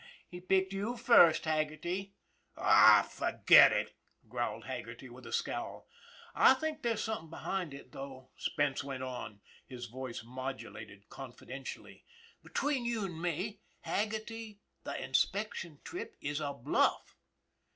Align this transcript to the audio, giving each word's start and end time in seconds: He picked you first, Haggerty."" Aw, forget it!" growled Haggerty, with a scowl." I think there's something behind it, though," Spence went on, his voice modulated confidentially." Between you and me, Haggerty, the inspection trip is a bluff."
He 0.27 0.41
picked 0.41 0.73
you 0.73 0.97
first, 0.97 1.45
Haggerty."" 1.45 2.15
Aw, 2.57 3.03
forget 3.03 3.71
it!" 3.71 3.93
growled 4.31 4.65
Haggerty, 4.65 5.09
with 5.09 5.27
a 5.27 5.31
scowl." 5.31 5.87
I 6.49 6.55
think 6.55 6.81
there's 6.81 7.03
something 7.03 7.29
behind 7.29 7.71
it, 7.71 7.91
though," 7.91 8.31
Spence 8.35 8.83
went 8.83 9.03
on, 9.03 9.41
his 9.67 9.85
voice 9.85 10.23
modulated 10.23 11.07
confidentially." 11.09 12.03
Between 12.43 12.83
you 12.83 13.05
and 13.05 13.21
me, 13.21 13.61
Haggerty, 13.81 14.61
the 14.85 14.99
inspection 14.99 15.81
trip 15.83 16.15
is 16.19 16.39
a 16.41 16.51
bluff." 16.51 17.15